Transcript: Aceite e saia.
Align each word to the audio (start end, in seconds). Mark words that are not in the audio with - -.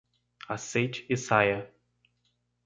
Aceite 0.47 1.05
e 1.07 1.15
saia. 1.15 1.71